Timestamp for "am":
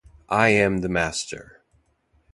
0.49-0.79